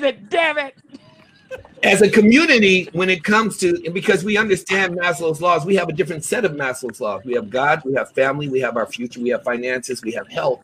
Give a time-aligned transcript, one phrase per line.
[0.00, 0.74] Damn it!
[1.82, 5.92] As a community, when it comes to because we understand Maslow's laws, we have a
[5.92, 7.22] different set of Maslow's laws.
[7.24, 10.26] We have God, we have family, we have our future, we have finances, we have
[10.28, 10.62] health,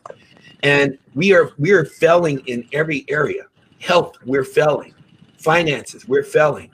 [0.63, 3.43] and we are we are failing in every area.
[3.79, 4.93] Health, we're failing.
[5.37, 6.69] Finances, we're failing.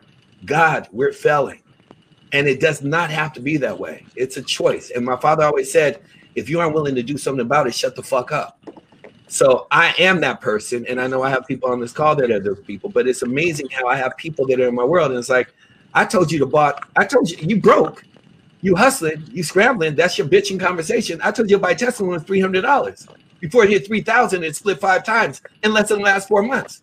[0.45, 1.61] God, we're failing.
[2.33, 4.05] And it does not have to be that way.
[4.15, 4.91] It's a choice.
[4.91, 6.01] And my father always said,
[6.35, 8.59] if you aren't willing to do something about it, shut the fuck up.
[9.27, 10.85] So I am that person.
[10.87, 13.21] And I know I have people on this call that are those people, but it's
[13.21, 15.11] amazing how I have people that are in my world.
[15.11, 15.53] And it's like,
[15.93, 18.03] I told you to bought, I told you, you broke,
[18.61, 19.95] you hustling, you scrambling.
[19.95, 21.19] That's your bitching conversation.
[21.23, 23.07] I told you to buy Tesla was $300.
[23.39, 26.81] Before it hit 3,000, it split five times in less than the last four months.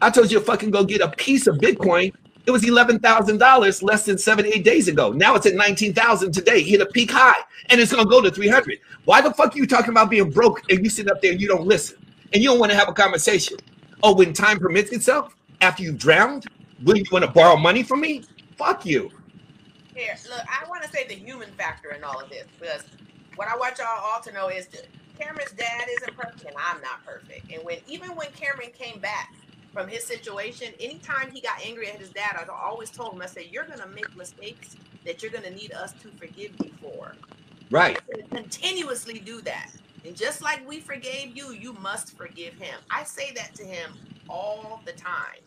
[0.00, 2.12] I told you to fucking go get a piece of Bitcoin
[2.46, 5.12] it was $11,000 less than seven, eight days ago.
[5.12, 8.78] Now it's at 19,000 today, hit a peak high, and it's to go to 300.
[9.04, 11.40] Why the fuck are you talking about being broke and you sit up there and
[11.40, 11.98] you don't listen
[12.32, 13.58] and you don't want to have a conversation?
[14.02, 16.46] Oh, when time permits itself, after you've drowned,
[16.84, 18.24] will you want to borrow money from me?
[18.56, 19.10] Fuck you.
[19.94, 22.84] Here, look, I want to say the human factor in all of this because
[23.36, 24.86] what I want y'all all to know is that
[25.18, 27.52] Cameron's dad isn't perfect and I'm not perfect.
[27.52, 29.34] And when even when Cameron came back
[29.72, 33.26] from his situation, anytime he got angry at his dad, I always told him, I
[33.26, 37.14] said, You're gonna make mistakes that you're gonna need us to forgive you for.
[37.70, 37.98] Right.
[38.30, 39.70] Continuously do that.
[40.04, 42.78] And just like we forgave you, you must forgive him.
[42.90, 43.92] I say that to him
[44.28, 45.42] all the time.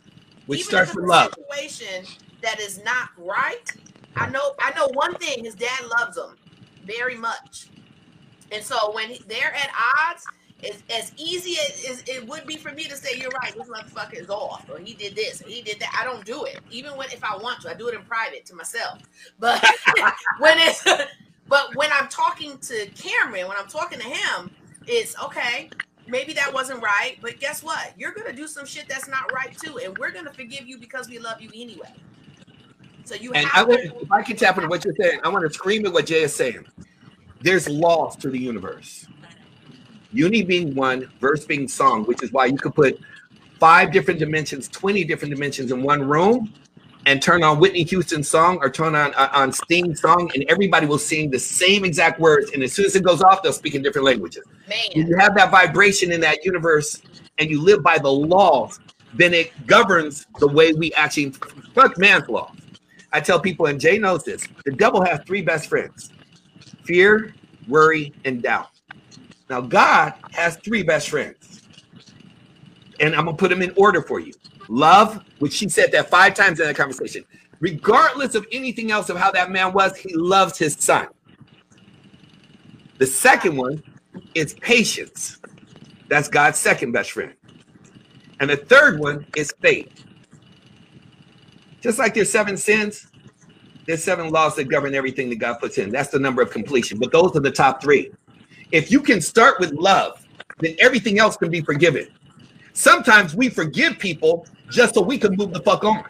[0.45, 1.33] Which Even starts with love.
[1.37, 2.05] Situation
[2.41, 3.71] that is not right.
[4.15, 4.53] I know.
[4.59, 5.45] I know one thing.
[5.45, 6.35] His dad loves him
[6.85, 7.69] very much,
[8.51, 9.69] and so when they're at
[10.09, 10.25] odds,
[10.63, 11.57] as, as easy
[11.89, 14.79] as it would be for me to say, you're right, this motherfucker is off, or
[14.79, 15.95] he did this, or he did that.
[15.99, 16.59] I don't do it.
[16.69, 18.99] Even when if I want to, I do it in private to myself.
[19.39, 19.63] But
[20.39, 20.83] when it's
[21.47, 24.51] but when I'm talking to Cameron, when I'm talking to him,
[24.87, 25.69] it's okay.
[26.07, 27.93] Maybe that wasn't right, but guess what?
[27.97, 31.09] You're gonna do some shit that's not right too, and we're gonna forgive you because
[31.09, 31.93] we love you anyway.
[33.05, 35.47] So you and I would, if I can tap into what you're saying, I want
[35.47, 36.65] to scream at what Jay is saying.
[37.41, 39.07] There's laws to the universe
[40.13, 42.99] Uni being one, verse being song, which is why you could put
[43.59, 46.53] five different dimensions, 20 different dimensions in one room
[47.05, 50.85] and turn on Whitney Houston song or turn on uh, on Sting song, and everybody
[50.85, 52.51] will sing the same exact words.
[52.51, 54.43] And as soon as it goes off, they'll speak in different languages.
[54.69, 54.79] Man.
[54.93, 57.01] You have that vibration in that universe,
[57.37, 58.79] and you live by the laws.
[59.13, 61.31] Then it governs the way we actually
[61.73, 62.55] fuck man's laws.
[63.11, 66.11] I tell people, and Jay knows this: the devil has three best friends:
[66.83, 67.33] fear,
[67.67, 68.69] worry, and doubt.
[69.51, 71.61] Now, God has three best friends.
[73.01, 74.31] And I'm going to put them in order for you
[74.69, 77.25] love, which she said that five times in that conversation.
[77.59, 81.09] Regardless of anything else of how that man was, he loves his son.
[82.97, 83.83] The second one
[84.35, 85.41] is patience.
[86.07, 87.33] That's God's second best friend.
[88.39, 90.05] And the third one is faith.
[91.81, 93.07] Just like there's seven sins,
[93.85, 95.89] there's seven laws that govern everything that God puts in.
[95.89, 96.99] That's the number of completion.
[96.99, 98.13] But those are the top three.
[98.71, 100.25] If you can start with love,
[100.59, 102.07] then everything else can be forgiven.
[102.73, 106.05] Sometimes we forgive people just so we can move the fuck on.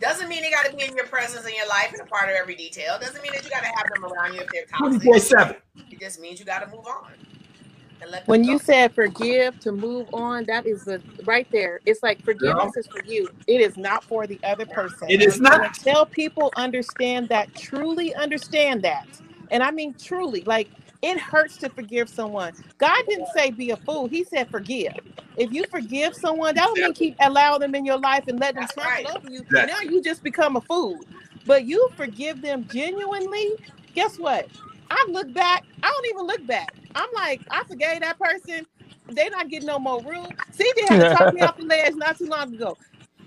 [0.00, 2.28] Doesn't mean they got to be in your presence in your life and a part
[2.28, 2.98] of every detail.
[3.00, 5.02] Doesn't mean that you got to have them around you if they're toxic.
[5.02, 5.56] 24 7.
[5.90, 7.12] It just means you got to move on.
[8.26, 11.80] When you said forgive to move on, that is the right there.
[11.86, 12.80] It's like forgiveness yeah.
[12.80, 13.28] is for you.
[13.46, 15.10] It is not for the other person.
[15.10, 15.64] It is not.
[15.64, 19.06] Until people understand that, truly understand that,
[19.50, 20.70] and I mean truly, like
[21.02, 22.52] it hurts to forgive someone.
[22.78, 24.08] God didn't say be a fool.
[24.08, 24.92] He said forgive.
[25.36, 28.54] If you forgive someone, that would mean keep allow them in your life and let
[28.54, 29.16] them trample right.
[29.16, 29.44] over you.
[29.50, 31.00] Now you just become a fool.
[31.44, 33.52] But you forgive them genuinely.
[33.94, 34.48] Guess what?
[34.90, 35.64] I look back.
[35.82, 36.74] I don't even look back.
[36.94, 38.66] I'm like, I forgave that person.
[39.08, 40.26] They're not getting no more room.
[40.52, 42.76] CJ had to talk me off the ledge not too long ago.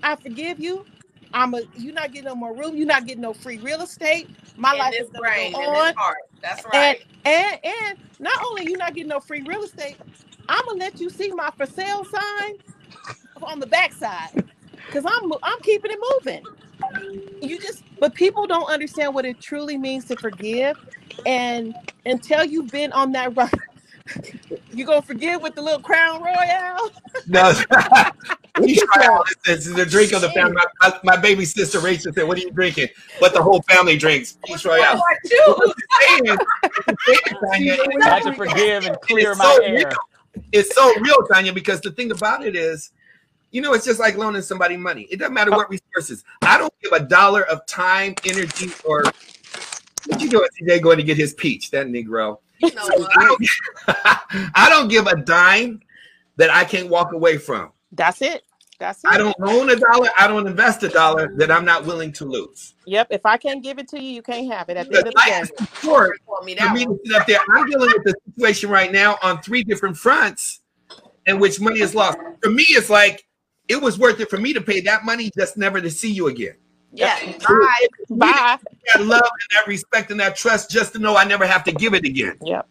[0.03, 0.85] I forgive you.
[1.33, 4.29] I'm a you're not getting no more room, you're not getting no free real estate.
[4.57, 5.93] My life is gonna brain, go on.
[6.41, 7.01] That's right.
[7.25, 9.97] And, and and not only you not getting no free real estate,
[10.47, 12.53] I'm gonna let you see my for sale sign
[13.43, 14.43] on the backside.
[14.91, 16.43] Cause I'm I'm keeping it moving.
[17.41, 20.77] You just but people don't understand what it truly means to forgive.
[21.25, 21.75] And
[22.05, 23.51] until you've been on that ride,
[24.71, 26.89] you gonna forgive with the little Crown Royal?
[27.27, 27.53] No,
[28.59, 30.55] this is the drink of the family.
[30.81, 32.89] My, my, baby sister Rachel said, "What are you drinking?"
[33.19, 34.37] What the whole family drinks.
[34.45, 35.01] Peace royale.
[35.01, 35.15] I
[38.21, 39.91] to forgive and clear my so air.
[40.51, 42.91] It's so real, Tanya, because the thing about it is,
[43.51, 45.03] you know, it's just like loaning somebody money.
[45.09, 45.57] It doesn't matter oh.
[45.57, 46.23] what resources.
[46.41, 49.03] I don't give a dollar of time, energy, or
[50.05, 52.39] what you doing today going to get his peach, that Negro.
[52.63, 53.47] I, don't,
[54.55, 55.81] I don't give a dime
[56.37, 57.71] that I can't walk away from.
[57.91, 58.43] That's it.
[58.79, 59.11] That's it.
[59.11, 60.09] I don't own a dollar.
[60.17, 62.75] I don't invest a dollar that I'm not willing to lose.
[62.85, 63.07] Yep.
[63.11, 65.13] If I can't give it to you, you can't have it at the end of
[65.13, 65.31] the day.
[65.33, 66.97] ask for support For me, for that me one.
[66.97, 67.39] to sit up there.
[67.51, 70.61] I'm dealing with the situation right now on three different fronts
[71.27, 72.17] in which money is lost.
[72.41, 73.27] For me, it's like
[73.67, 76.27] it was worth it for me to pay that money just never to see you
[76.27, 76.55] again.
[76.93, 77.19] Yeah.
[77.47, 77.87] Bye.
[78.09, 78.57] Bye.
[78.95, 81.71] That love and that respect and that trust just to know I never have to
[81.71, 82.37] give it again.
[82.43, 82.67] Yep.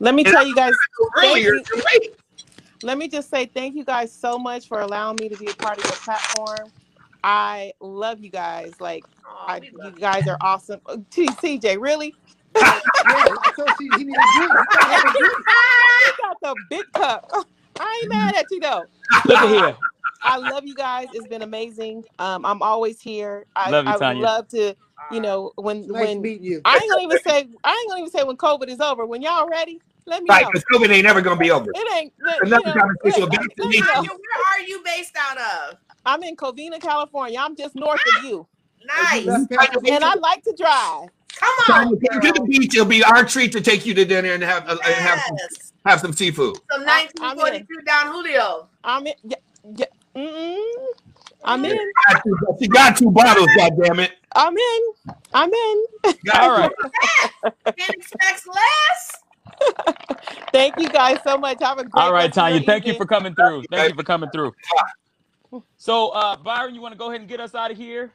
[0.00, 0.74] Let me And tell you guys.
[1.16, 2.14] Thank Earlier, you.
[2.84, 2.98] You're right.
[2.98, 5.54] Let me just say thank you guys so much for allowing me to be a
[5.54, 6.72] part of your platform.
[7.22, 8.80] I love you guys.
[8.80, 10.00] Like Aw, I, you love you.
[10.00, 10.80] guys are awesome.
[10.86, 12.16] Uh, T- CJ, really?
[13.06, 14.52] Yeah, I told you he needed a drink.
[14.52, 15.32] He gotta have a drink.
[16.06, 17.24] You got the big cup.
[17.78, 18.88] I ain't mad at you though.
[19.26, 19.76] Look at here.
[20.22, 21.08] I love you guys.
[21.12, 22.04] It's been amazing.
[22.18, 23.46] Um, I'm always here.
[23.56, 24.22] I, Love you, I Tanya.
[24.22, 24.74] love to,
[25.12, 26.60] you know, when Nice when meeting you.
[26.64, 29.06] I ain't gonna even say I ain't gonna even say when COVID is over.
[29.06, 31.70] When y'all ready, let me Right, because COVID ain't never gonna be over.
[31.74, 32.12] It ain't.
[32.24, 34.02] let- you Another know, conversation will let- be let me know.
[34.02, 35.78] Where are you based out of?
[36.06, 37.38] I'm in Covina, California.
[37.40, 38.46] I'm just north of you,
[38.86, 39.26] Nice.
[39.26, 41.08] And I like to drive.
[41.36, 41.98] Come on.
[41.98, 42.74] to to the beach.
[42.74, 45.36] It'll be our treat to take you to dinner and have uh, and have some,
[45.86, 46.56] have some seafood.
[46.70, 47.64] Some I- I'm in.
[47.66, 48.68] 1942 Don Julio.
[48.84, 49.14] I'm in.
[49.24, 49.36] Yeah,
[49.76, 50.86] yeah, mm-mm.
[51.44, 51.78] I'm in.
[52.60, 53.48] She got two bottles.
[53.56, 54.12] God damn it!
[54.34, 54.80] I'm in.
[55.32, 55.84] I'm in.
[56.34, 56.70] All right.
[57.42, 59.12] Can't expect less.
[60.52, 61.58] Thank you guys so much.
[61.60, 62.02] Have a great.
[62.02, 62.60] All right, rest Tanya.
[62.62, 63.64] Thank you for coming through.
[63.70, 64.52] Thank you for coming through.
[65.76, 68.12] So, uh, Byron, you want to go ahead and get us out of here?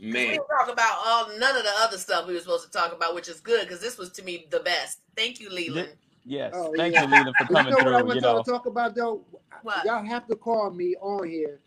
[0.00, 2.76] We Man, didn't talk about all none of the other stuff we were supposed to
[2.76, 4.98] talk about, which is good because this was to me the best.
[5.16, 5.90] Thank you, Leland.
[6.24, 6.52] Yes.
[6.56, 7.02] Oh, Thank yeah.
[7.02, 8.42] you, Leland, for But you coming know what I want You y'all know.
[8.42, 9.20] to talk about though?
[9.62, 9.84] What?
[9.84, 11.60] Y'all have to call me on here.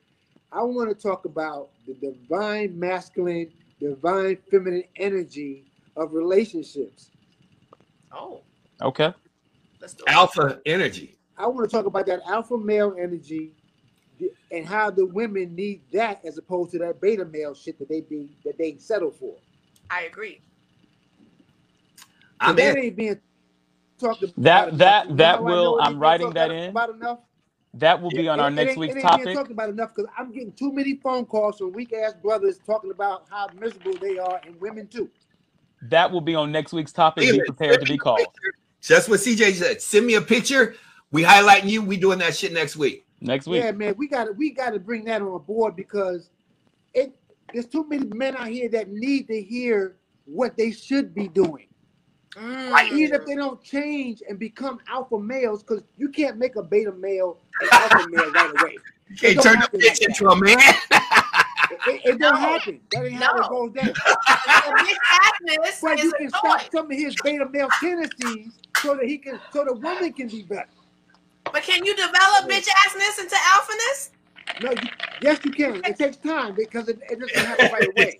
[0.52, 5.64] I want to talk about the divine masculine, divine feminine energy
[5.96, 7.12] of relationships.
[8.16, 8.42] Oh,
[8.82, 9.14] Okay.
[9.82, 10.12] let's do it.
[10.14, 11.18] alpha energy.
[11.38, 13.52] I want to talk about that alpha male energy
[14.52, 18.02] and how the women need that as opposed to that beta male shit that they
[18.02, 19.36] be that they settle for.
[19.92, 20.42] I agree.
[22.40, 22.86] I'm that in.
[22.86, 23.20] ain't being
[24.00, 24.36] talked about.
[24.38, 24.78] That- enough.
[24.80, 26.70] that- You know that will- I'm writing that in.
[26.70, 27.20] About enough.
[27.74, 29.34] That will be on our It- it next ain't- week's it ain't topic.
[29.36, 32.92] talked about enough because I'm getting too many phone calls from weak ass brothers talking
[32.92, 35.10] about how miserable they are and women too.
[35.84, 37.32] That will be on next week's topic.
[37.32, 38.20] Be prepared to be called.
[38.20, 38.58] picture.
[38.82, 39.82] Just what CJ said.
[39.82, 40.76] Send me a picture.
[41.12, 41.82] We highlighting you.
[41.82, 43.06] We doing that shit next week.
[43.22, 43.64] Next week.
[43.64, 46.30] Yeah, man, we got to we got to bring that on board because
[46.94, 47.14] it
[47.54, 49.96] there's too many men out here that need to hear
[50.26, 51.68] what they should be doing.
[52.36, 52.92] Mm.
[52.92, 56.92] Even if they don't change and become alpha males, because you can't make a beta
[56.92, 58.78] male an alpha male right away.
[59.10, 60.58] You can't turn the happen bitch into a man.
[61.72, 62.40] It, it, it don't No.
[62.40, 62.80] happen.
[62.92, 63.42] That ain't how No.
[63.42, 63.88] it goes down.
[63.88, 66.70] The big happiness But you can stop choice.
[66.72, 68.52] some of his beta male tendencies
[68.82, 70.68] so that he can, so the woman can be better.
[71.52, 74.10] But can you develop bitch assness into alphaness?
[74.62, 74.90] No, you,
[75.22, 75.82] yes, you can.
[75.86, 78.20] It takes time because it, it doesn't happen right away.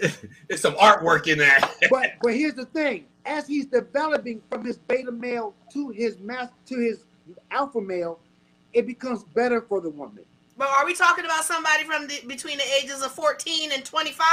[0.48, 1.58] There's some artwork in there.
[1.90, 6.50] But but here's the thing: as he's developing from his beta male to his mass
[6.66, 7.04] to his
[7.50, 8.20] alpha male,
[8.74, 10.24] it becomes better for the woman.
[10.58, 14.26] But are we talking about somebody from the, between the ages of 14 and 25?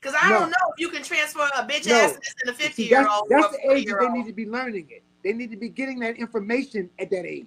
[0.00, 0.40] Because I No.
[0.40, 1.94] don't know if you can transfer a bitch No.
[1.94, 3.28] assness in a 50 See, year that's, old.
[3.30, 5.04] that's the age that they need to be learning it.
[5.22, 7.46] They need to be getting that information at that age.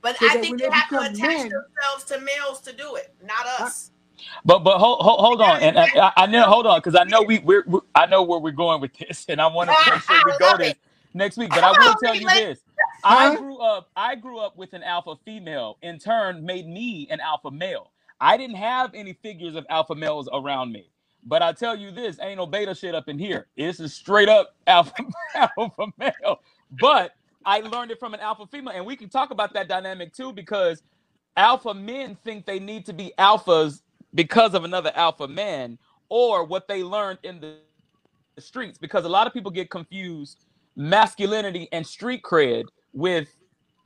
[0.00, 2.96] But so I think they they have to attach men- themselves to males to do
[2.96, 3.90] it, not us.
[4.44, 7.22] But but hold hold, hold on, and I, I know hold on because I know
[7.22, 10.02] we we're, we I know where we're going with this, and I want to make
[10.02, 10.74] sure we go this
[11.14, 11.52] next week.
[11.52, 12.60] But I will tell you this:
[13.04, 15.78] I grew up I grew up with an alpha female.
[15.82, 17.92] In turn, made me an alpha male.
[18.20, 20.90] I didn't have any figures of alpha males around me.
[21.24, 23.48] But I tell you this: ain't no beta shit up in here.
[23.56, 24.94] This is straight up alpha
[25.34, 26.40] alpha male.
[26.80, 27.12] But
[27.44, 30.32] I learned it from an alpha female, and we can talk about that dynamic too
[30.32, 30.82] because
[31.36, 33.82] alpha men think they need to be alphas
[34.14, 35.78] because of another alpha man
[36.08, 37.56] or what they learned in the
[38.40, 43.28] streets because a lot of people get confused masculinity and street cred with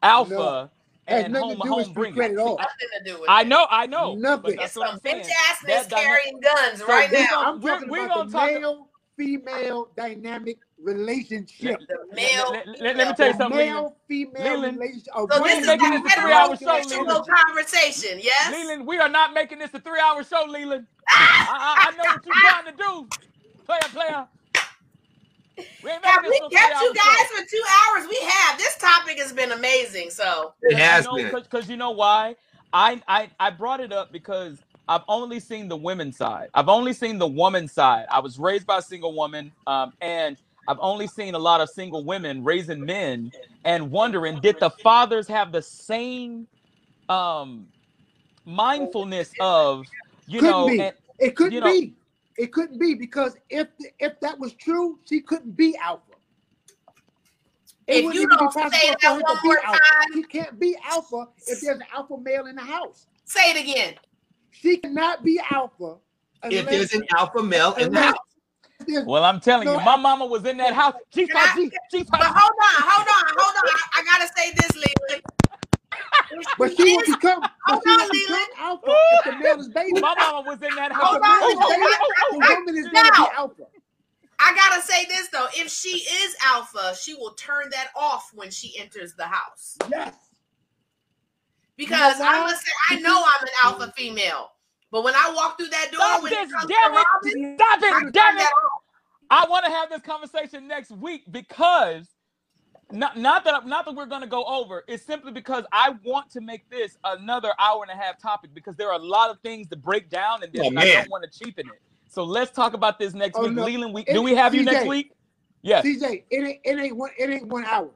[0.03, 0.71] alpha No.
[1.09, 2.15] And home to do with home bringing.
[2.17, 2.57] credit at all.
[2.59, 4.15] Nothing to do with I know, I know.
[4.15, 4.57] Nothing.
[4.57, 5.35] That's what I'm bitch saying.
[5.51, 7.29] assness That carrying guns So right we now.
[7.31, 11.81] gon- I'm we're- talking we're about gonna the talk- male female dynamic relationship.
[11.89, 12.51] The Let- male.
[12.53, 14.79] let- let- let me tell you something, male female Leland.
[14.79, 15.13] relationship.
[15.13, 17.27] So We this woman is making a this a three-hour show, Leland.
[17.29, 18.53] conversation, yes?
[18.53, 20.87] Leland, we are not making this a three-hour show, Leland.
[21.09, 23.09] I, I, I know what you're trying to do,
[23.67, 24.29] player, player.
[26.21, 28.09] We ain't Have we kept you guys for two hours?
[28.09, 28.59] We have.
[28.59, 30.11] This topic has been amazing.
[30.11, 31.43] So It has you know, been.
[31.43, 32.37] Because you know why?
[32.73, 36.49] I, I I brought it up because I've only seen the women's side.
[36.55, 38.07] I've only seen the woman's side.
[38.11, 40.37] I was raised by a single woman, um, and
[40.69, 43.33] I've only seen a lot of single women raising men
[43.65, 46.47] and wondering, did the fathers have the same
[47.09, 47.67] um
[48.45, 49.87] mindfulness of
[50.27, 50.81] you Couldn't know be.
[50.81, 51.95] and- It couldn't you know- be.
[52.39, 56.13] It couldn't be because if if that was true, she couldn't be alpha.
[57.87, 59.79] It If you don't say that one be more alpha.
[59.79, 63.07] time- She can't be alpha if there's an alpha male in the house.
[63.25, 63.95] Say it again.
[64.51, 65.97] She cannot be alpha
[66.45, 68.17] If there's an alpha male in the house.
[69.07, 70.95] well, I'm telling No, you, my mama was in that house.
[71.15, 73.63] Can I- G5G, But hold on, hold on, hold on.
[73.67, 75.23] I, I gotta say this, Leland.
[76.59, 78.53] But she will become, but Hold she will on, become Leland.
[78.59, 80.01] alpha if the male is beta.
[80.01, 81.09] My mama was in that house.
[81.09, 81.41] Hold on,
[82.59, 83.25] woman is going to Now.
[83.27, 83.63] be alpha.
[84.45, 85.47] I gotta say this though.
[85.55, 89.77] If she is alpha, she will turn that off when she enters the house.
[89.89, 90.15] Yes.
[91.77, 92.31] Because You know?
[92.31, 94.51] I'm gonna say I know I'm an alpha female.
[94.91, 97.05] But when I walk through that door, Stop when it this, comes damn it.
[97.15, 98.49] Robin, Stop I it, damn it.
[99.31, 102.09] I want to have this conversation next week because
[102.91, 104.85] not not that not that we're going to go over.
[104.89, 108.75] It's simply because I want to make this another hour and a half topic because
[108.77, 111.11] there are a lot of things to break down in this, Oh, and I don't
[111.11, 111.81] want to cheapen it.
[112.13, 113.53] So let's talk about this next Oh, week.
[113.53, 113.65] no.
[113.65, 115.13] Leland, we, It- do we have you next week?
[115.63, 115.83] Yes.
[115.83, 117.89] CJ, it ain't it ain't one it ain't one hour.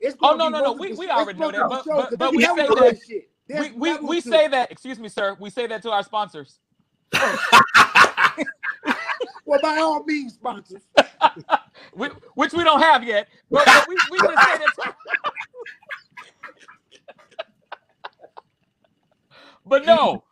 [0.00, 2.54] It's Oh, no, no, no, we- we already know that, but- but- but we say
[2.54, 3.28] that- shit.
[3.48, 5.36] We, There's we, we say that, excuse me, sir.
[5.38, 6.58] We say that to our sponsors.
[9.44, 10.82] Well, by all means, sponsors.
[11.94, 14.94] we, which we don't have yet, but, but we, we just say that.
[19.64, 20.24] but no,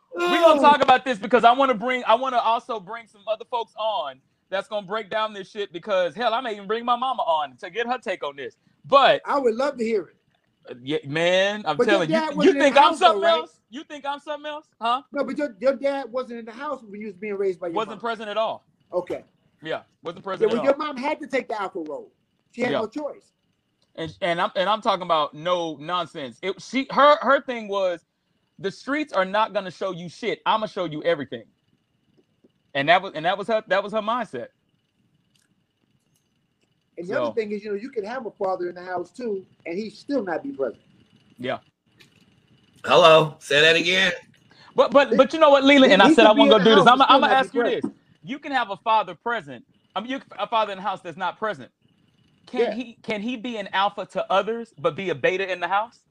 [0.44, 3.22] gonna talk about this because I want to bring, I want to also bring some
[3.28, 4.20] other folks on
[4.50, 5.72] that's gonna break down this shit.
[5.72, 8.56] Because hell, I may even bring my mama on to get her take on this.
[8.84, 10.16] But I would love to hear it.
[10.70, 13.42] uh, yeah, man, I'm But telling you, you think I'm house, though, something right?
[13.42, 13.60] else?
[13.70, 14.66] You think I'm something else?
[14.80, 15.02] Huh?
[15.12, 17.68] No, but your, your dad wasn't in the house when you was being raised by
[17.68, 18.00] your Wasn't mom.
[18.00, 18.66] present at all.
[18.92, 19.24] okay.
[19.62, 22.12] Yeah, wasn't Yeah, present well, at your mom had to take the alpha role.
[22.52, 22.78] She had Yeah.
[22.78, 23.32] no choice.
[23.96, 26.38] and and I'm and I'm talking about no nonsense.
[26.42, 28.04] It she her her thing was
[28.58, 30.40] the streets are not gonna show you shit.
[30.46, 31.44] I'm gonna show you everything.
[32.74, 34.48] And that was and that was her that was her mindset.
[36.96, 38.82] And the So- other thing is, you know, you can have a father in the
[38.84, 40.82] house too, and he still not be present.
[41.38, 41.58] Yeah.
[42.84, 43.36] Hello.
[43.40, 44.12] Say that again.
[44.76, 46.58] But but but you know what, Leland, and I said I could be want to
[46.58, 46.86] go do this.
[46.86, 47.84] I'm I'm gonna ask you this.
[48.22, 49.64] You can have a father present.
[49.96, 51.70] I mean, you a father in the house that's not present.
[52.46, 52.74] Can Yeah.
[52.74, 56.03] he can he be an alpha to others but be a beta in the house?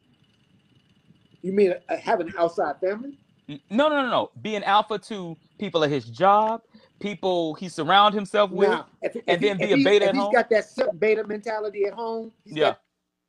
[1.43, 3.19] You mean uh, having an outside family?
[3.69, 4.31] No, no, no, no.
[4.41, 6.61] Being alpha to people at his job,
[7.01, 8.69] people he surround himself with.
[8.69, 10.33] Now, if, if and he- then be if a he- beta if at he's home?
[10.33, 12.31] got that certain beta mentality at home.
[12.45, 12.75] He's Yeah.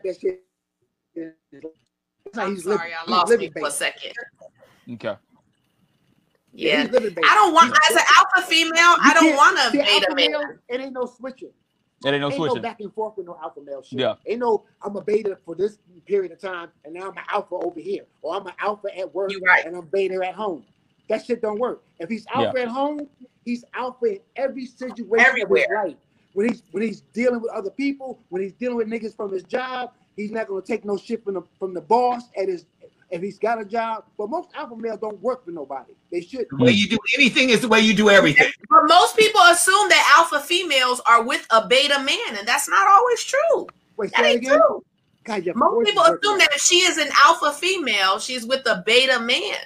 [0.05, 0.41] that shit.
[2.37, 2.93] I'm he's sorry, living.
[3.07, 4.13] I lost me living for a second.
[4.93, 5.17] Okay.
[6.53, 6.83] Yeah.
[6.83, 7.27] He's living beta.
[7.29, 10.81] I don't want as an alpha female, I don't want a see, beta male, It
[10.81, 11.51] ain't no switching.
[12.05, 13.99] It ain't no ain't no back and forth with no alpha male shit.
[13.99, 14.15] Yeah.
[14.27, 17.55] Ain't no I'm a beta for this period of time and now I'm an alpha
[17.55, 18.05] over here.
[18.23, 19.65] Or I'm an alpha at work right.
[19.65, 20.65] and I'm beta at home.
[21.09, 21.83] That shit don't work.
[21.99, 23.09] If he's alpha at home,
[23.45, 25.63] he's alpha in every situation Everywhere.
[25.63, 26.01] of his life.
[26.33, 29.45] When he's when he's dealing with other people, when he's dealing with niggas from his
[29.45, 32.67] job, he's not gonna take no shit from the from the boss at his
[33.11, 34.05] if he's got a job.
[34.19, 35.93] But most alpha males don't work for nobody.
[36.11, 36.47] They should.
[36.51, 38.51] The way you do anything is the way you do everything.
[38.71, 42.87] But most people assume that alpha females are with a beta man, and that's not
[42.89, 43.67] always true.
[43.97, 44.59] Wait, That ain't again.
[44.59, 44.85] true.
[45.25, 46.19] God, Most people is working.
[46.31, 49.57] assume that if she is an alpha female, she's with a beta man.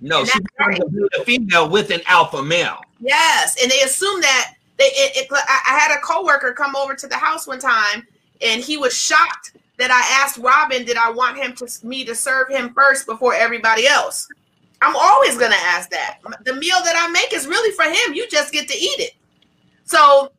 [0.00, 0.80] No, And she that's
[1.20, 2.78] a female with an alpha male.
[3.00, 4.84] Yes, and they assume that they.
[4.86, 8.06] It, it, I I had a coworker come over to the house one time,
[8.42, 12.14] and he was shocked that I asked Robin, "Did I want him to me to
[12.14, 14.28] serve him first before everybody else?"
[14.82, 16.18] I'm always gonna ask that.
[16.44, 18.14] The meal that I make is really for him.
[18.14, 19.12] You just get to eat it.
[19.84, 20.30] So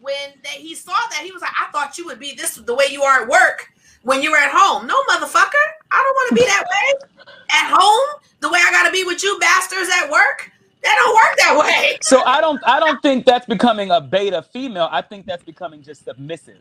[0.00, 2.74] when they, he saw that, he was like, "I thought you would be this the
[2.74, 3.70] way you are at work
[4.02, 7.08] when you're at home." No, motherfucker, I don't want to be that way
[7.50, 8.20] at home.
[8.40, 10.50] The way I gotta be with you bastards at work.
[10.82, 11.98] That don't work that way.
[12.02, 14.88] So I don't I don't think that's becoming a beta female.
[14.92, 16.60] I think that's becoming just submissive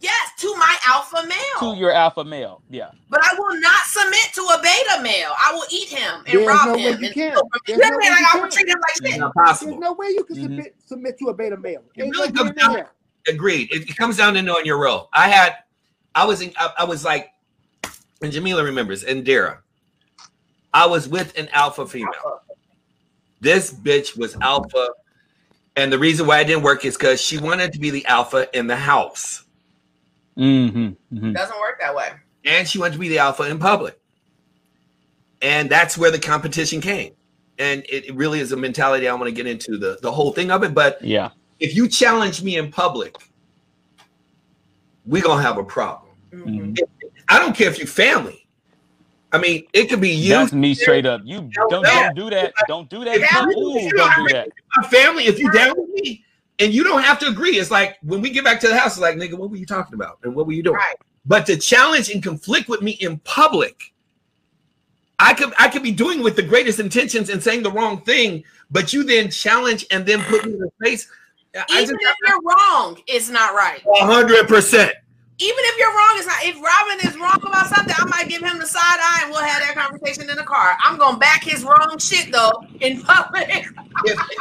[0.00, 1.72] Yes, to my alpha male.
[1.74, 2.62] to your alpha male.
[2.70, 2.90] Yeah.
[3.10, 5.32] but I will not submit to a beta male.
[5.38, 7.00] I will eat him and There's rob no way him.
[7.00, 7.32] you and can.
[7.32, 9.68] steal from There's no way you I will treat him like It's shit.
[9.68, 10.42] There's no way you can Mhm.
[10.42, 11.82] submit submit to a beta male.
[11.96, 12.90] It Ain't really no comes down- there.
[13.28, 13.70] Agreed.
[13.70, 15.10] It, it comes down to knowing your role.
[15.12, 15.56] I had,
[16.14, 17.30] I was in, I, I was like,
[18.22, 19.60] and Jamila remembers, and Dara.
[20.72, 22.40] I was with an alpha female.
[23.42, 24.88] This bitch was alpha,
[25.76, 28.48] and the reason why it didn't work is because she wanted to be the alpha
[28.58, 29.44] in the house,
[30.36, 30.78] Mm-hmm.
[30.78, 31.32] mm-hmm.
[31.32, 32.10] Doesn't work that way.
[32.44, 33.98] and she wanted to be the alpha in public,
[35.42, 37.12] and that's where the competition came.
[37.58, 39.06] And it, it really is a mentality.
[39.08, 41.30] I want to get into the the whole thing of it, but Yeah.
[41.58, 43.16] if you challenge me in public
[45.06, 46.12] we're gonna have a problem.
[46.32, 46.78] Mhm.
[47.28, 48.46] I don't care if you family.
[49.32, 51.22] I mean, it could be you, That's me straight up.
[51.24, 52.52] You don't don't do that.
[52.68, 53.18] Don't do that.
[53.32, 54.48] Don't do that.
[54.76, 55.24] my family.
[55.26, 56.24] If you down with me,
[56.60, 57.58] and you don't have to agree.
[57.58, 59.66] It's like when we get back to the house, it's like, nigga, what were you
[59.66, 60.18] talking about?
[60.22, 60.76] And what were you doing?
[60.76, 60.96] Right.
[61.24, 63.92] But to challenge and conflict with me in public,
[65.18, 68.44] I could I could be doing with the greatest intentions and saying the wrong thing,
[68.70, 71.08] but you then challenge and then put me in the face.
[71.54, 73.82] I Even just if you're wrong, it's not right.
[73.86, 74.92] hundred percent.
[75.42, 76.36] Even if you're wrong, it's not.
[76.44, 79.42] If Robin is wrong about something, I might give him the side eye and we'll
[79.42, 80.76] have that conversation in the car.
[80.84, 83.64] I'm gonna back his wrong shit though in public.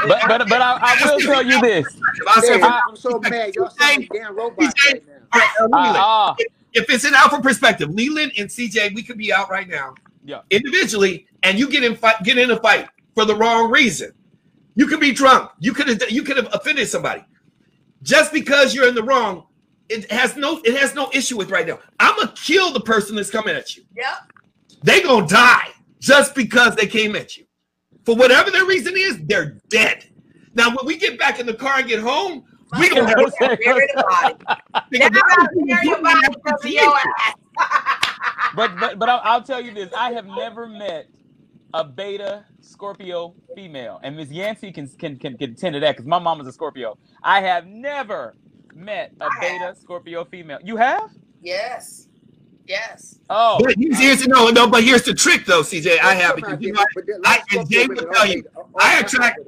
[0.08, 1.88] But but but I, I will tell you this.
[2.28, 3.56] I say, Hey, I'm so mad.
[3.56, 5.14] Y'all sound like damn robots right now.
[5.34, 6.36] all right, uh, Leland, Ah,
[6.74, 9.96] if it's an alpha perspective, Leland and CJ, we could be out right now.
[10.26, 10.42] Yeah.
[10.50, 14.12] Individually, and you get in fight, get in a fight for the wrong reason.
[14.76, 15.50] You could be drunk.
[15.60, 17.24] You could have you could have offended somebody.
[18.04, 19.46] Just because you're in the wrong,
[19.90, 21.80] it has no it has no issue with right now.
[22.00, 23.84] I'm gonna kill the person that's coming at you.
[23.96, 24.34] Yep.
[24.84, 25.70] They gonna die
[26.00, 27.46] just because they came at you.
[28.06, 30.06] For whatever their reason is, they're dead.
[30.56, 32.44] Now, when we get back in the car and get home,
[32.80, 34.36] we gonna have Bury the body.
[34.92, 37.36] Now I gotta bury your body because of your ass.
[38.56, 41.08] but but but I'll, I'll tell you this: I have never met
[41.74, 46.06] a beta Scorpio female, and Miss Yancey can can can, can attend to that because
[46.06, 46.98] my mom is a Scorpio.
[47.24, 48.36] I have never
[48.80, 50.60] met a I beta Scorpio female.
[50.64, 51.12] You have?
[51.42, 52.08] Yes.
[52.66, 53.20] Yes.
[53.30, 56.00] Oh, But here's, here's no, no, but here's the trick though, CJ.
[56.00, 58.62] I have Some because you know, but there- I- like Jay will tell you, are-
[58.62, 59.40] are- I attract-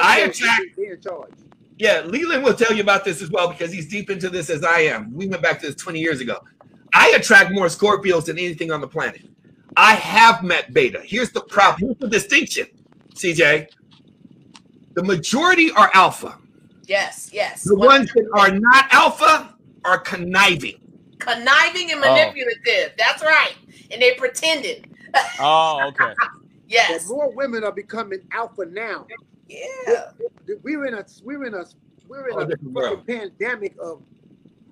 [0.00, 1.32] I attract- should be in charge.
[1.78, 4.62] yeah, Leland will tell you about this as well because he's deep into this as
[4.64, 5.12] I am.
[5.12, 6.38] We went back to this 20 years ago.
[6.94, 9.22] I attract more Scorpios than anything on the planet.
[9.76, 11.00] I have met beta.
[11.02, 11.88] Here's the problem.
[11.88, 12.66] Here's the distinction,
[13.14, 13.66] CJ.
[14.94, 16.38] The majority are alpha.
[16.84, 17.30] Yes.
[17.32, 17.62] Yes.
[17.64, 20.78] The ones that are not alpha are conniving.
[21.18, 22.10] conniving and Oh.
[22.12, 22.92] manipulative.
[22.98, 23.54] That's right.
[23.92, 24.88] And they pretended.
[25.40, 26.12] oh, okay.
[26.18, 26.28] But
[26.78, 27.08] Yes.
[27.08, 29.06] more women are becoming alpha now.
[29.48, 30.10] Yeah.
[30.62, 31.64] We're in a we're in a
[32.08, 33.06] we're in Oh, a different fucking world.
[33.06, 34.02] pandemic of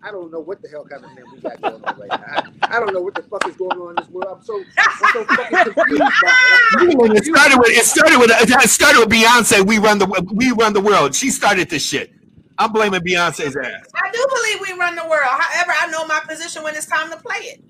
[0.03, 2.43] I don't know what the hell kind of man we got going on right now.
[2.63, 4.39] I, I don't know what the fuck is going on in this world.
[4.39, 6.33] I'm so I'm so fucking confused by
[6.81, 7.17] it.
[7.17, 9.67] It started with it started with it started with Beyonce.
[9.67, 11.15] We run the we run the world.
[11.15, 12.13] She started this shit.
[12.59, 13.87] I'm blaming Beyonce's ass.
[13.95, 15.23] I do believe we run the world.
[15.25, 17.63] However, I know my position when it's time to play it.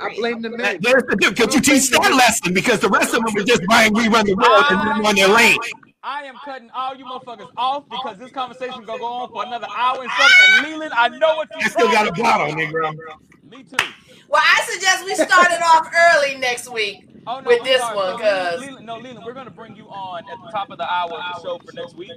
[0.00, 0.78] I blame the men.
[0.80, 1.40] There's the difference.
[1.40, 4.26] Because you teach that lesson because the rest of them are just buying we run
[4.26, 5.58] the world and ah, then on their lane.
[6.06, 9.66] I am cutting all you motherfuckers off because this conversation gonna go on for another
[9.76, 10.64] hour and something.
[10.64, 11.56] And Leland, I know what you.
[11.66, 12.94] I still got a bottle, nigga.
[13.50, 13.76] Me too.
[14.28, 17.08] Well, I suggest we start it off early next week.
[17.26, 17.96] Oh, no, With I'm this sorry.
[17.96, 20.70] one, So, Leland- 'cause- Leland- no, Leland, we're gonna bring you on at the top
[20.70, 22.12] of the hour of the show for next week.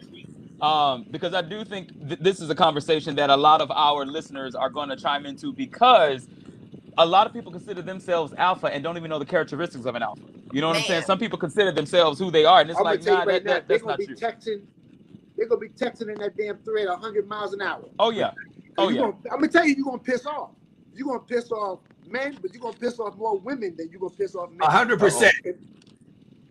[0.62, 4.06] Um, because I do think th- this is a conversation that a lot of our
[4.06, 6.28] listeners are going to chime into because
[7.00, 10.04] a lot of people consider themselves alpha and don't even know the characteristics of an
[10.04, 10.22] alpha.
[10.52, 11.04] You know what I'm saying?
[11.04, 13.44] Some people consider themselves who they are, and it's I'm like, nah, tell you right
[13.44, 14.16] that, now, that, they're that's gonna not be true.
[14.16, 14.62] texting.
[15.38, 17.86] They're gonna be texting in that damn thread 100 miles an hour.
[17.98, 18.32] Oh yeah,
[18.78, 19.02] oh You yeah.
[19.02, 20.52] Gonna, I'm gonna tell you, you're gonna piss off.
[20.94, 24.14] You're gonna piss off men, but you're gonna piss off more women than you're gonna
[24.14, 24.60] piss off men.
[24.62, 25.36] A hundred percent.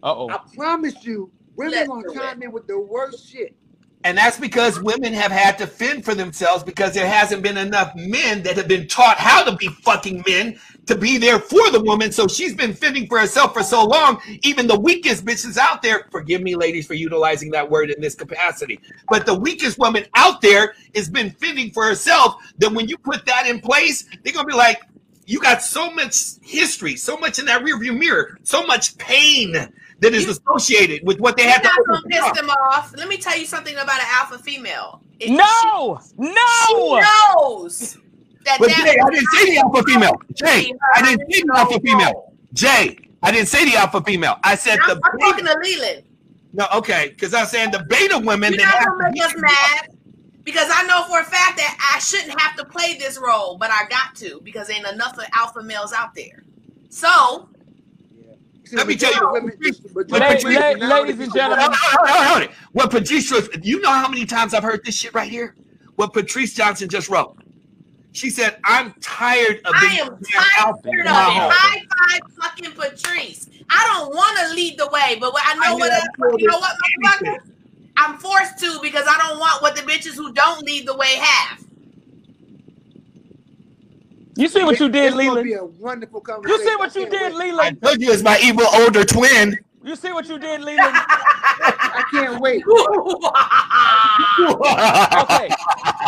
[0.03, 0.31] Uh oh.
[0.31, 3.55] I promise you, women Let's gonna chime in with the worst shit.
[4.05, 7.93] And that's because women have had to fend for themselves because there hasn't been enough
[7.97, 11.83] men that have been taught how to be fucking men to be there for the
[11.83, 12.13] woman.
[12.13, 14.21] So she's been fending for herself for so long.
[14.43, 18.15] Even the weakest bitches out there, forgive me, ladies, for utilizing that word in this
[18.15, 22.37] capacity, but the weakest woman out there has been fending for herself.
[22.59, 24.81] That when you put that in place, they're gonna be like,
[25.27, 30.15] you got so much history, so much in that rearview mirror, so much pain that
[30.15, 32.11] is You- associated with what they You're to not gonna overcome.
[32.11, 32.95] piss them off.
[32.97, 35.01] Let me tell you something about an alpha female.
[35.21, 36.33] If No, she, no.
[36.67, 37.01] she
[37.35, 37.99] knows
[38.45, 40.23] that But that Jay, I didn't say the alpha female.
[40.35, 42.33] Jay, I didn't say the alpha female.
[42.53, 44.37] Jay, I didn't say the alpha female.
[44.45, 46.05] I said I'm, the I'm talking to Leland.
[46.53, 49.89] No, okay, because I'm saying the beta women You're that not gonna make us mad
[50.45, 53.71] because I know for a fact that I shouldn't have to play this role, but
[53.71, 56.43] I got to because ain't enough of alpha males out there.
[56.89, 57.48] So See,
[58.73, 61.21] Let me tell you- of women just- majority La- of Patrice, women la- nowadays ladies
[61.27, 62.49] and gentlemen.
[62.73, 63.31] What Patrice,
[63.63, 65.55] you know how many times I've heard this shit right here?
[65.97, 67.37] What Patrice Johnson just wrote.
[68.13, 71.07] She said, "I'm tired of I being am damn tired alpha of it.
[71.07, 73.49] High five fucking Patrice.
[73.71, 76.49] I don't want to lead the way, but I know I what never told you
[76.49, 77.37] know what, motherfucker?
[77.97, 81.17] I'm forced to because I don't want what the bitches who don't lead the way
[81.17, 81.61] have.
[84.39, 85.45] You see what you did, It's Leland?
[85.45, 87.55] be a wonderful You see what you did, wait.
[87.59, 89.59] I told you it's my evil older twin.
[89.83, 90.79] You see what you did, Leland?
[90.95, 92.63] I can't wait.
[94.39, 95.49] Okay,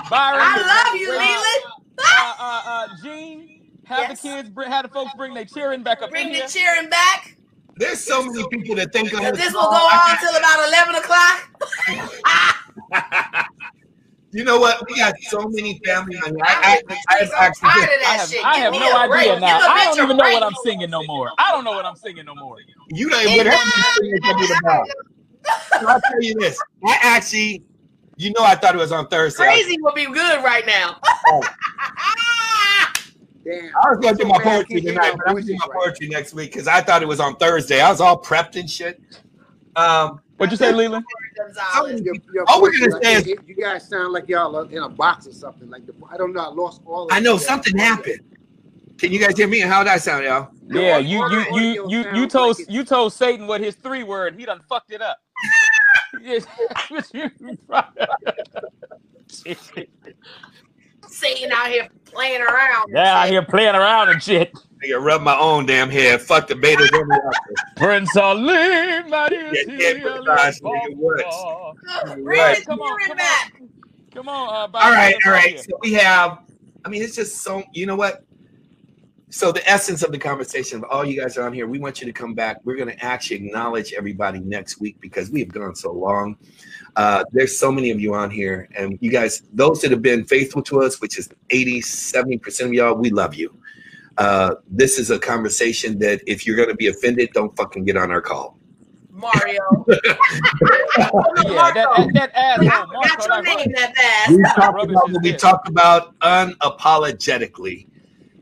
[0.09, 0.41] Byron.
[0.41, 1.65] I love you, Leland.
[1.99, 4.23] uh, uh, uh, Gene, have Yes.
[4.23, 6.47] the kids, bring, have the folks bring their cheering back up Bring in the here.
[6.47, 7.37] cheering back.
[7.77, 10.95] There's so many people that think I'm Because this will go on until about 11
[10.95, 11.51] o'clock.
[14.33, 14.89] You know what?
[14.89, 16.45] We got so many family on here.
[16.45, 18.45] I, I'm, I, I, I'm actually tired just- of that I have.
[18.45, 19.21] I have no a break.
[19.29, 19.59] idea now.
[19.61, 21.31] I don't even know what I'm singing no more.
[21.39, 22.57] I don't know what I'm singing no more.
[22.89, 24.87] you don't even whatever you sing is about.
[25.81, 26.61] So I'll tell you this.
[26.85, 27.63] I actually,
[28.17, 29.43] you know, I thought it was on Thursday.
[29.45, 31.01] Crazy will be good right now.
[33.43, 33.71] Damn.
[33.75, 36.09] I was going to do my poetry tonight, but I'm going to do my poetry
[36.09, 37.81] next week because I thought it was on Thursday.
[37.81, 39.01] I was all prepped and shit.
[39.81, 41.05] Um, What'd you say, Leland?
[41.37, 42.01] Gonzalez.
[42.01, 44.89] Your, your All we're gonna say can't you guys sound like y'all are in a
[44.89, 45.69] box or something.
[45.69, 46.41] Like the, I don't know.
[46.41, 47.07] I lost all.
[47.07, 47.45] Of I know that.
[47.45, 48.21] something happened.
[48.99, 49.61] Can you guys hear me?
[49.61, 50.51] How did I sound, y'all?
[50.69, 54.37] Yeah, you you you you you told like you told Satan what his three word.
[54.37, 55.19] He done fucked it up.
[56.23, 56.45] Yes.
[61.07, 62.91] Satan out here playing around.
[62.93, 63.33] yeah, out shit.
[63.33, 64.53] here playing around and shit.
[64.83, 66.23] Nigga, rub my own damn head.
[66.23, 66.91] Fuck the betas.
[67.01, 67.65] in the office.
[67.77, 72.15] Prince Ali, Maria, Yeah, yeah, but gosh, nigga, what?
[72.23, 72.65] Bring Right.
[72.65, 73.71] Come on, cheering come on,
[74.15, 74.49] come on.
[74.49, 75.51] Uh, All Bobby, right, let's all go right.
[75.51, 75.59] here.
[75.59, 76.39] So we have,
[76.85, 78.25] I mean, it's just so, you know what?
[79.29, 82.01] So the essence of the conversation of all you guys are on here, we want
[82.01, 82.57] you to come back.
[82.65, 86.37] We're going to actually acknowledge everybody next week because we have gone so long.
[86.97, 90.25] Uh, there's so many of you on here, and you guys, those that have been
[90.25, 93.60] faithful to us, which is 80, 70% of y'all, we love you.
[94.21, 97.97] Uh, this is a conversation that if you're going to be offended, don't fucking get
[97.97, 98.59] on our call.
[99.11, 99.61] Mario.
[100.99, 102.67] Yeah, that that, that asshole.
[102.67, 104.31] forgot Marco, your that- name that fast.
[104.31, 105.41] we talked Rubbish about we this.
[105.41, 107.87] talked about unapologetically.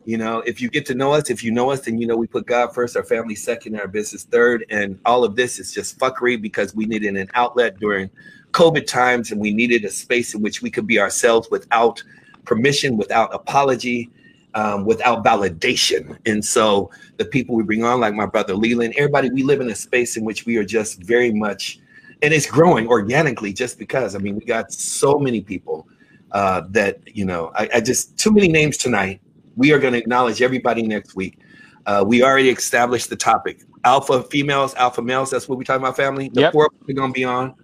[0.05, 2.17] You know, if you get to know us, if you know us, then you know
[2.17, 4.65] we put God first, our family second, and our business third.
[4.71, 8.09] And all of this is just fuckery because we needed an outlet during
[8.53, 12.03] COVID times and we needed a space in which we could be ourselves without
[12.45, 14.11] permission, without apology,
[14.59, 16.19] um, without validation.
[16.27, 19.71] And so the people we bring on, like my brother Leland, everybody, we live in
[19.71, 21.79] a space in which we are just very much,
[22.23, 24.17] and it's growing organically just because.
[24.17, 25.87] I mean, we got so many people
[26.33, 29.21] uh, that, you know, I, I just, too many names tonight.
[29.57, 31.39] We are going to acknowledge everybody next week.
[31.87, 35.31] Uh, we already established the topic alpha females, alpha males.
[35.31, 36.29] That's what we're talking about, family.
[36.29, 36.53] The Yep.
[36.53, 37.55] four we're going to be on.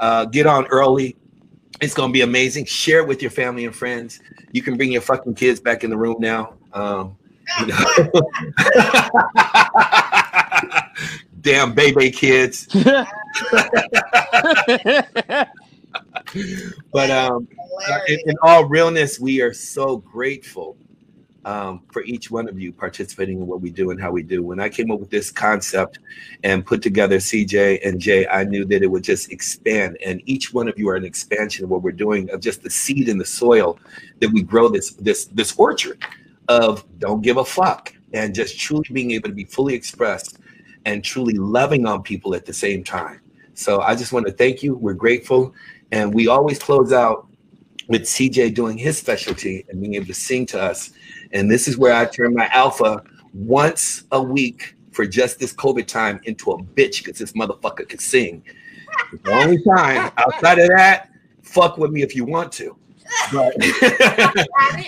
[0.00, 1.16] Uh, get on early.
[1.82, 2.64] It's going to be amazing.
[2.64, 4.20] Share it with your family and friends.
[4.52, 6.54] You can bring your fucking kids back in the room now.
[6.72, 7.16] Um,
[7.60, 7.76] you know.
[11.40, 12.68] Damn baby kids.
[16.92, 17.48] But um,
[18.08, 20.76] in, in all realness, we are so grateful
[21.44, 24.42] um, for each one of you participating in what we do and how we do.
[24.42, 25.98] When I came up with this concept
[26.44, 29.98] and put together CJ and Jay, I knew that it would just expand.
[30.04, 32.70] And each one of you are an expansion of what we're doing, of just the
[32.70, 33.78] seed in the soil
[34.20, 36.04] that we grow this this this orchard
[36.48, 40.38] of don't give a fuck and just truly being able to be fully expressed
[40.84, 43.20] and truly loving on people at the same time.
[43.54, 44.74] So I just want to thank you.
[44.74, 45.54] We're grateful.
[45.92, 47.26] And we always close out
[47.88, 50.92] with CJ doing his specialty and being able to sing to us.
[51.32, 55.86] And this is where I turn my alpha once a week for just this COVID
[55.86, 58.44] time into a bitch because this motherfucker can sing.
[59.12, 60.12] It's the only time.
[60.18, 61.10] Outside of that,
[61.42, 62.76] fuck with me if you want to.
[63.32, 63.54] But,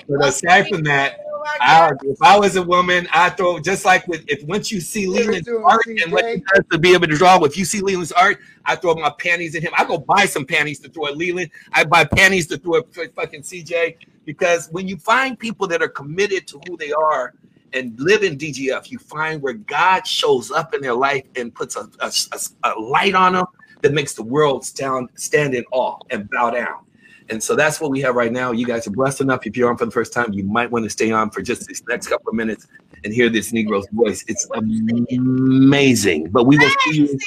[0.09, 1.21] but aside from that,
[1.61, 5.07] I, if I was a woman, I throw just like with if once you see
[5.07, 7.43] Leland's art and what he does to be able to draw.
[7.45, 9.73] If you see Leland's art, I throw my panties at him.
[9.77, 11.51] I go buy some panties to throw at Leland.
[11.73, 15.89] I buy panties to throw at fucking CJ because when you find people that are
[15.89, 17.35] committed to who they are
[17.73, 21.77] and live in DGF, you find where God shows up in their life and puts
[21.77, 23.47] a, a, a- a light on them
[23.83, 26.85] that makes the world stand stand in awe and bow down.
[27.31, 28.53] And so that's what we have right now.
[28.53, 29.47] You guys are blessed enough.
[29.47, 31.67] If you're on for the first time, you might want to stay on for just
[31.67, 32.67] this next couple of minutes
[33.03, 34.25] and hear this Negro's voice.
[34.29, 36.29] It's amazing.
[36.31, 37.19] But we will see you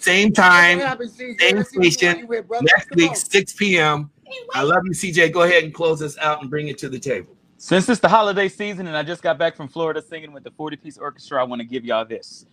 [0.00, 2.66] same time same Let's see what station, you with, brother.
[2.66, 4.10] next week, 6 p.m.
[4.34, 5.32] Hey, I love you, CJ.
[5.32, 7.36] Go ahead and close us out and bring it to the table.
[7.56, 10.50] Since it's the holiday season and I just got back from Florida singing with the
[10.50, 12.46] 40 piece orchestra, I want to give y'all this.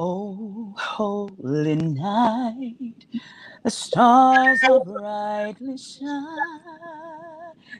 [0.00, 3.04] Oh, holy night,
[3.64, 6.08] the stars are brightly shining.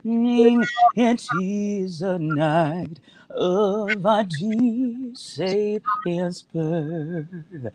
[0.05, 2.99] And it is a night
[3.31, 7.73] of our dear Savior's birth.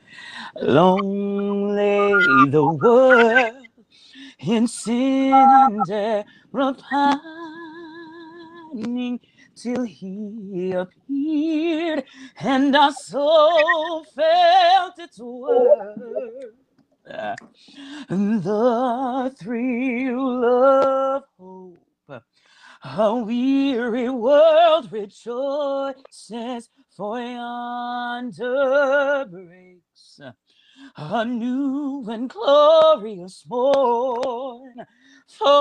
[0.62, 2.12] Long lay
[2.50, 3.68] the world
[4.48, 6.76] in sin and error
[8.74, 9.20] pining
[9.56, 12.04] till he appeared
[12.40, 16.54] and our soul felt its worth.
[18.10, 22.24] The thrill of hope
[22.84, 30.20] A weary world rejoices, for yonder breaks
[30.98, 34.76] a new and glorious morn.
[35.28, 35.52] Fall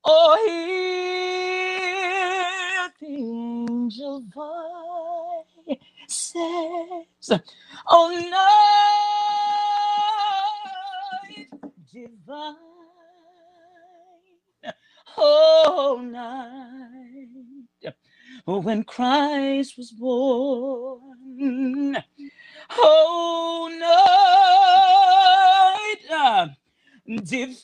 [0.04, 1.70] Oh, hear
[3.00, 5.80] the angel voices.
[7.90, 8.10] Oh,
[11.38, 11.50] night
[11.94, 12.56] divine.
[15.18, 17.16] Oh, night
[18.56, 21.98] when Christ was born.
[22.70, 23.70] Oh,
[26.08, 26.48] night uh,
[27.24, 27.56] divine.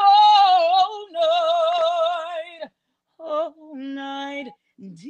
[0.00, 2.70] Oh, night.
[3.20, 4.48] Oh, night
[4.78, 5.08] divine.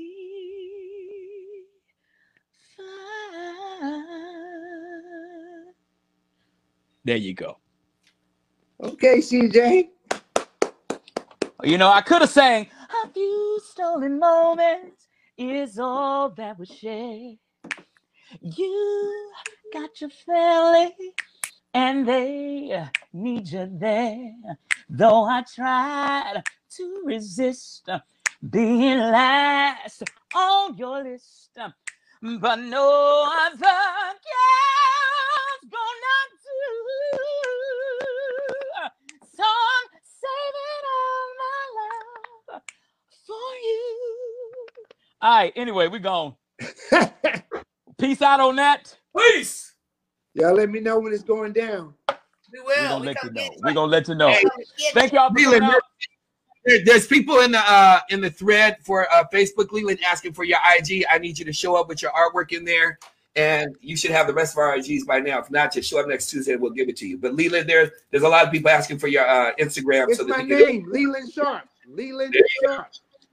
[7.05, 7.57] There you go.
[8.83, 9.88] Okay, CJ.
[11.64, 12.68] You know, I could have sang
[13.05, 17.37] a few stolen moments is all that was shared.
[18.40, 19.33] You
[19.73, 20.94] got your family
[21.75, 24.33] and they need you there.
[24.88, 26.44] Though I tried
[26.77, 27.88] to resist
[28.49, 30.05] being last
[30.37, 31.59] on your list,
[32.23, 34.97] but no other girl's
[45.20, 46.35] All right, anyway, we gone.
[47.98, 48.96] Peace out on that.
[49.16, 49.74] Peace.
[50.35, 51.94] Y'all let me know when it's going down.
[52.52, 53.48] We We're gonna We let you know.
[53.64, 54.28] We're gonna let you know.
[54.31, 55.18] Hey, We come get Thank you.
[55.18, 55.81] y'all for Leland, coming.
[56.64, 60.44] There- there's people in the uh in the thread for uh Facebook Leland asking for
[60.44, 61.04] your IG.
[61.11, 62.98] I need you to show up with your artwork in there.
[63.37, 65.38] And you should have the rest of our IGs by now.
[65.38, 67.16] If not, just show up next Tuesday and we'll give it to you.
[67.18, 70.24] But Leland, there's there's a lot of people asking for your uh Instagram It's so
[70.24, 71.68] that my we can name, Leland Sharp.
[71.88, 72.88] Leland Sharp.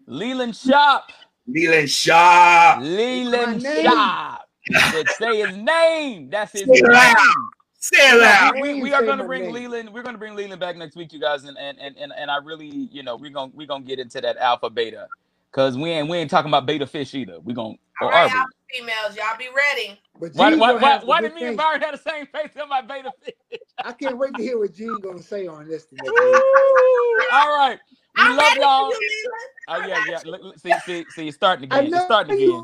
[0.07, 1.11] Leland Shop.
[1.47, 2.77] Leland Shaw.
[2.81, 3.85] Leland name.
[3.85, 4.47] Shop.
[4.91, 6.29] But say his name.
[6.29, 6.91] That's his Say it name.
[6.91, 7.35] loud.
[7.79, 8.53] Say it loud.
[8.59, 9.53] We, we, are gonna my bring name.
[9.53, 9.93] Leland.
[9.93, 12.37] We're gonna bring Leland back next week, you guys, and and and and, and I
[12.37, 15.07] really, you know, we're gonna we're gonna get into that alpha beta,
[15.51, 17.39] cause we ain't we ain't talking about beta fish either.
[17.41, 18.39] We gonna All or right, are we?
[18.39, 19.99] alpha females, y'all be ready.
[20.19, 21.57] But Why Gene why gonna why, why did me and.
[21.57, 23.59] Byron have the same face on my beta fish?
[23.83, 26.07] I can't wait to hear what Gene gonna say on this today.
[27.31, 27.77] All right,
[28.17, 28.91] we I'm love ready y'all.
[28.91, 29.49] for uh, you, Leland.
[29.67, 30.19] Oh yeah, yeah.
[30.25, 31.93] Look, look, See, see, see, it's starting again.
[31.93, 32.63] It's starting again.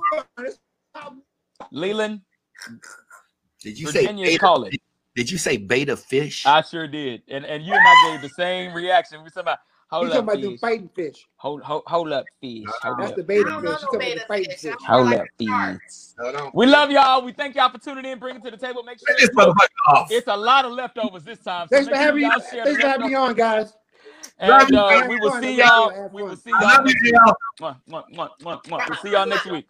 [0.95, 1.23] Um,
[1.71, 2.21] Leland,
[3.61, 4.71] Did you say Virginia is beta, calling.
[5.15, 6.45] did you say beta fish?
[6.45, 9.23] I sure did, and and you and I gave the same reaction.
[9.23, 9.59] We said about
[9.89, 10.59] hold He's talking up, about them fish.
[10.61, 11.27] fighting fish.
[11.37, 12.65] Hold, hold, hold up, fish.
[12.83, 13.15] Hold That's up.
[13.17, 13.53] the beta fish.
[13.63, 14.61] know no beta fighting fish.
[14.61, 14.73] fish.
[14.87, 15.49] Hold like up, fish.
[16.53, 17.23] We love y'all.
[17.23, 18.83] We thank y'all for tuning in, bringing to the table.
[18.83, 20.11] Make sure Turn this motherfucker off.
[20.11, 21.67] it's a lot of leftovers this time.
[21.67, 22.27] So Thanks for having me.
[22.27, 23.73] y'all share the Thanks for having me on, guys.
[24.41, 26.09] And uh, we will see y'all.
[26.11, 27.13] We will see y'all love next you, week.
[27.59, 27.75] y'all.
[27.87, 28.87] Mwah, mwah.
[28.89, 29.67] We'll see y'all next week.